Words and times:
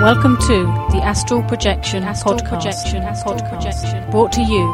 Welcome 0.00 0.38
to 0.38 0.64
the 0.92 1.02
Astral 1.04 1.42
Projection 1.42 2.04
Astral 2.04 2.36
Podcast, 2.36 2.48
Projection, 2.48 3.02
Astral 3.02 3.34
podcast 3.34 3.50
Projection. 3.50 4.10
brought 4.10 4.32
to 4.32 4.40
you 4.40 4.66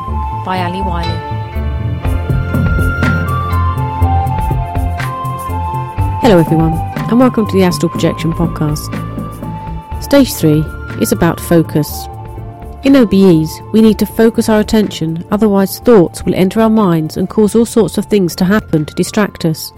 by 0.44 0.60
Ali 0.60 0.80
Wiley. 0.82 1.18
Hello, 6.22 6.38
everyone, 6.38 6.74
and 7.10 7.18
welcome 7.18 7.44
to 7.44 7.52
the 7.56 7.64
Astral 7.64 7.90
Projection 7.90 8.32
Podcast. 8.34 8.86
Stage 10.00 10.32
3 10.32 10.60
is 11.02 11.10
about 11.10 11.40
focus. 11.40 12.06
In 12.84 12.92
OBEs, 12.92 13.72
we 13.72 13.82
need 13.82 13.98
to 13.98 14.06
focus 14.06 14.48
our 14.48 14.60
attention, 14.60 15.26
otherwise, 15.32 15.80
thoughts 15.80 16.22
will 16.22 16.36
enter 16.36 16.60
our 16.60 16.70
minds 16.70 17.16
and 17.16 17.28
cause 17.28 17.56
all 17.56 17.66
sorts 17.66 17.98
of 17.98 18.06
things 18.06 18.36
to 18.36 18.44
happen 18.44 18.84
to 18.84 18.94
distract 18.94 19.44
us. 19.44 19.72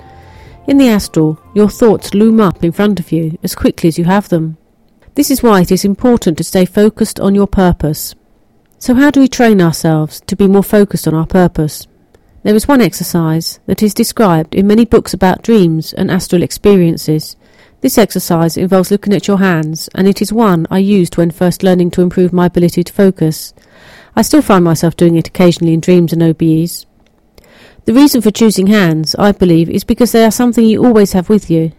In 0.67 0.77
the 0.77 0.91
astral, 0.91 1.41
your 1.55 1.71
thoughts 1.71 2.13
loom 2.13 2.39
up 2.39 2.63
in 2.63 2.71
front 2.71 3.01
of 3.01 3.11
you 3.13 3.39
as 3.43 3.55
quickly 3.55 3.89
as 3.89 3.97
you 3.97 4.05
have 4.05 4.29
them. 4.29 4.59
This 5.19 5.33
is 5.33 5.43
why 5.43 5.63
it 5.63 5.73
is 5.73 5.85
important 5.85 6.39
to 6.39 6.45
stay 6.45 6.65
focused 6.65 7.19
on 7.19 7.35
your 7.35 7.49
purpose. 7.49 8.15
So, 8.79 8.95
how 8.95 9.11
do 9.11 9.19
we 9.19 9.27
train 9.27 9.61
ourselves 9.61 10.21
to 10.29 10.37
be 10.37 10.47
more 10.47 10.63
focused 10.63 11.09
on 11.09 11.15
our 11.15 11.27
purpose? 11.27 11.89
There 12.45 12.55
is 12.55 12.69
one 12.69 12.81
exercise 12.81 13.59
that 13.67 13.83
is 13.83 13.93
described 13.93 14.55
in 14.55 14.69
many 14.69 14.85
books 14.85 15.13
about 15.13 15.43
dreams 15.43 15.93
and 15.93 16.09
astral 16.09 16.45
experiences. 16.45 17.35
This 17.81 17.99
exercise 17.99 18.57
involves 18.57 18.93
looking 18.93 19.13
at 19.13 19.27
your 19.27 19.39
hands, 19.39 19.89
and 19.93 20.07
it 20.07 20.23
is 20.23 20.33
one 20.33 20.69
I 20.71 20.79
used 20.79 21.17
when 21.17 21.33
first 21.33 21.65
learning 21.65 21.91
to 21.91 22.03
improve 22.03 22.33
my 22.33 22.47
ability 22.47 22.85
to 22.85 22.93
focus. 22.93 23.53
I 24.15 24.23
still 24.23 24.41
find 24.41 24.65
myself 24.65 24.95
doing 24.95 25.17
it 25.17 25.27
occasionally 25.27 25.75
in 25.75 25.81
dreams 25.81 26.13
and 26.13 26.23
OBEs. 26.23 26.87
The 27.87 27.93
reason 27.93 28.21
for 28.21 28.31
choosing 28.31 28.69
hands, 28.69 29.17
I 29.17 29.33
believe, 29.33 29.69
is 29.69 29.83
because 29.83 30.13
they 30.13 30.25
are 30.25 30.31
something 30.31 30.65
you 30.65 30.85
always 30.85 31.13
have 31.15 31.29
with 31.29 31.51
you. 31.51 31.73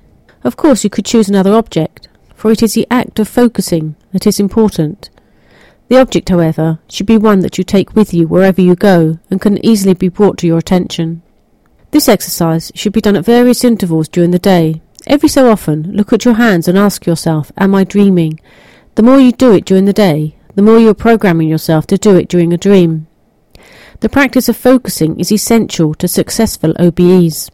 Of 0.44 0.58
course, 0.58 0.84
you 0.84 0.90
could 0.90 1.06
choose 1.06 1.30
another 1.30 1.54
object, 1.54 2.10
for 2.40 2.52
it 2.52 2.64
is 2.64 2.74
the 2.74 2.88
act 2.90 3.20
of 3.20 3.28
focusing 3.28 3.98
that 4.14 4.26
is 4.26 4.40
important. 4.40 5.10
The 5.90 6.00
object, 6.00 6.30
however, 6.30 6.80
should 6.88 7.06
be 7.06 7.18
one 7.18 7.42
that 7.42 7.58
you 7.58 7.66
take 7.66 7.98
with 7.98 8.14
you 8.14 8.30
wherever 8.30 8.62
you 8.62 8.76
go 8.76 9.20
and 9.30 9.42
can 9.42 9.64
easily 9.66 9.94
be 9.94 10.08
brought 10.08 10.38
to 10.38 10.48
your 10.48 10.58
attention. 10.58 11.22
This 11.92 12.08
exercise 12.08 12.72
should 12.76 12.94
be 12.94 13.02
done 13.02 13.18
at 13.18 13.26
various 13.26 13.66
intervals 13.66 14.08
during 14.08 14.32
the 14.32 14.40
day. 14.40 14.82
Every 15.06 15.28
so 15.28 15.52
often, 15.52 15.92
look 15.92 16.14
at 16.14 16.24
your 16.24 16.36
hands 16.36 16.70
and 16.70 16.78
ask 16.78 17.06
yourself, 17.06 17.52
Am 17.58 17.76
I 17.76 17.84
dreaming? 17.84 18.40
The 18.96 19.04
more 19.04 19.20
you 19.20 19.34
do 19.34 19.52
it 19.52 19.66
during 19.66 19.84
the 19.84 19.92
day, 19.92 20.38
the 20.56 20.62
more 20.62 20.80
you 20.80 20.88
are 20.88 21.06
programming 21.08 21.50
yourself 21.50 21.88
to 21.88 21.98
do 21.98 22.16
it 22.16 22.30
during 22.30 22.54
a 22.54 22.58
dream. 22.58 23.08
The 24.00 24.08
practice 24.08 24.48
of 24.48 24.56
focusing 24.56 25.20
is 25.20 25.30
essential 25.30 25.94
to 25.96 26.08
successful 26.08 26.74
OBEs. 26.80 27.52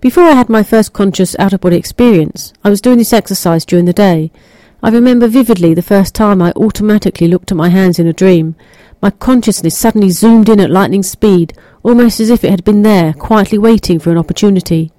Before 0.00 0.22
I 0.22 0.34
had 0.34 0.48
my 0.48 0.62
first 0.62 0.92
conscious 0.92 1.34
out 1.40 1.52
of 1.52 1.60
body 1.60 1.76
experience, 1.76 2.52
I 2.62 2.70
was 2.70 2.80
doing 2.80 2.98
this 2.98 3.12
exercise 3.12 3.64
during 3.64 3.84
the 3.84 3.92
day. 3.92 4.30
I 4.80 4.90
remember 4.90 5.26
vividly 5.26 5.74
the 5.74 5.82
first 5.82 6.14
time 6.14 6.40
I 6.40 6.52
automatically 6.52 7.26
looked 7.26 7.50
at 7.50 7.56
my 7.56 7.68
hands 7.68 7.98
in 7.98 8.06
a 8.06 8.12
dream. 8.12 8.54
My 9.02 9.10
consciousness 9.10 9.76
suddenly 9.76 10.10
zoomed 10.10 10.48
in 10.48 10.60
at 10.60 10.70
lightning 10.70 11.02
speed, 11.02 11.52
almost 11.82 12.20
as 12.20 12.30
if 12.30 12.44
it 12.44 12.52
had 12.52 12.62
been 12.62 12.82
there, 12.82 13.12
quietly 13.12 13.58
waiting 13.58 13.98
for 13.98 14.12
an 14.12 14.18
opportunity. 14.18 14.92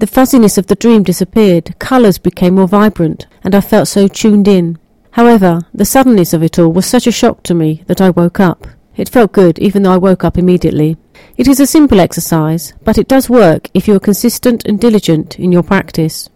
The 0.00 0.08
fuzziness 0.08 0.58
of 0.58 0.66
the 0.66 0.74
dream 0.74 1.04
disappeared, 1.04 1.78
colours 1.78 2.18
became 2.18 2.56
more 2.56 2.66
vibrant, 2.66 3.28
and 3.44 3.54
I 3.54 3.60
felt 3.60 3.86
so 3.86 4.08
tuned 4.08 4.48
in. 4.48 4.78
However, 5.12 5.60
the 5.72 5.84
suddenness 5.84 6.32
of 6.32 6.42
it 6.42 6.58
all 6.58 6.72
was 6.72 6.86
such 6.86 7.06
a 7.06 7.12
shock 7.12 7.44
to 7.44 7.54
me 7.54 7.84
that 7.86 8.00
I 8.00 8.10
woke 8.10 8.40
up. 8.40 8.66
It 8.96 9.08
felt 9.08 9.30
good, 9.30 9.60
even 9.60 9.84
though 9.84 9.92
I 9.92 9.98
woke 9.98 10.24
up 10.24 10.36
immediately. 10.36 10.96
It 11.36 11.48
is 11.48 11.60
a 11.60 11.66
simple 11.66 12.00
exercise, 12.00 12.74
but 12.84 12.98
it 12.98 13.08
does 13.08 13.30
work 13.30 13.68
if 13.72 13.88
you 13.88 13.94
are 13.94 14.00
consistent 14.00 14.66
and 14.66 14.80
diligent 14.80 15.38
in 15.38 15.52
your 15.52 15.62
practice. 15.62 16.28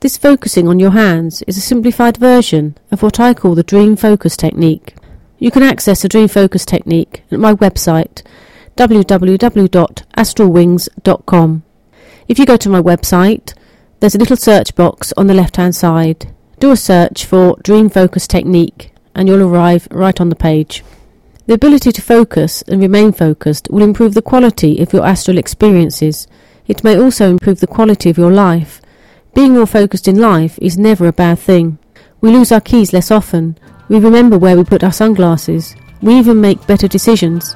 This 0.00 0.18
focusing 0.18 0.68
on 0.68 0.78
your 0.78 0.90
hands 0.90 1.42
is 1.46 1.56
a 1.56 1.62
simplified 1.62 2.18
version 2.18 2.76
of 2.90 3.02
what 3.02 3.18
I 3.18 3.32
call 3.32 3.54
the 3.54 3.62
dream 3.62 3.96
focus 3.96 4.36
technique. 4.36 4.94
You 5.38 5.50
can 5.50 5.62
access 5.62 6.02
the 6.02 6.08
dream 6.08 6.28
focus 6.28 6.64
technique 6.64 7.22
at 7.30 7.40
my 7.40 7.54
website 7.54 8.22
www.astralwings.com. 8.76 11.62
If 12.26 12.38
you 12.38 12.46
go 12.46 12.56
to 12.56 12.68
my 12.68 12.82
website, 12.82 13.54
there's 14.00 14.14
a 14.14 14.18
little 14.18 14.36
search 14.36 14.74
box 14.74 15.12
on 15.16 15.26
the 15.26 15.34
left 15.34 15.56
hand 15.56 15.74
side. 15.74 16.32
Do 16.58 16.70
a 16.70 16.76
search 16.76 17.24
for 17.24 17.56
dream 17.62 17.88
focus 17.88 18.26
technique 18.26 18.92
and 19.14 19.28
you'll 19.28 19.42
arrive 19.42 19.88
right 19.90 20.20
on 20.20 20.28
the 20.28 20.36
page. 20.36 20.84
The 21.46 21.54
ability 21.54 21.92
to 21.92 22.00
focus 22.00 22.62
and 22.62 22.80
remain 22.80 23.12
focused 23.12 23.68
will 23.70 23.82
improve 23.82 24.14
the 24.14 24.22
quality 24.22 24.80
of 24.80 24.94
your 24.94 25.04
astral 25.04 25.36
experiences. 25.36 26.26
It 26.66 26.82
may 26.82 26.98
also 26.98 27.30
improve 27.30 27.60
the 27.60 27.66
quality 27.66 28.08
of 28.08 28.16
your 28.16 28.32
life. 28.32 28.80
Being 29.34 29.52
more 29.52 29.66
focused 29.66 30.08
in 30.08 30.18
life 30.18 30.58
is 30.62 30.78
never 30.78 31.06
a 31.06 31.12
bad 31.12 31.38
thing. 31.38 31.76
We 32.22 32.30
lose 32.30 32.50
our 32.50 32.62
keys 32.62 32.94
less 32.94 33.10
often. 33.10 33.58
We 33.90 33.98
remember 33.98 34.38
where 34.38 34.56
we 34.56 34.64
put 34.64 34.82
our 34.82 34.92
sunglasses. 34.92 35.76
We 36.00 36.14
even 36.14 36.40
make 36.40 36.66
better 36.66 36.88
decisions. 36.88 37.54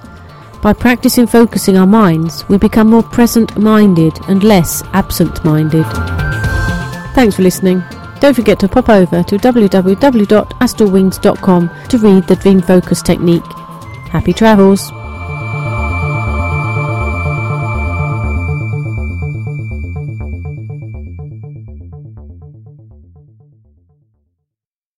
By 0.63 0.75
practicing 0.75 1.27
focusing 1.27 1.79
our 1.79 1.87
minds, 1.87 2.47
we 2.51 2.59
become 2.59 2.91
more 2.91 3.03
present 3.03 3.57
minded 3.57 4.13
and 4.29 4.43
less 4.43 4.83
absent 4.93 5.43
minded. 5.47 5.87
Thanks 7.15 7.37
for 7.37 7.43
listening. 7.43 7.83
Don't 8.21 8.35
forget 8.35 8.61
to 8.61 8.69
pop 8.69 8.91
over 8.91 9.23
to 9.23 9.39
www.astralwings.com 9.39 11.71
to 11.89 11.99
read 11.99 12.25
the 12.25 12.37
Dream 12.37 12.61
Focus 12.61 13.01
technique. 13.01 13.58
Happy 14.11 14.33
travels! 14.33 14.98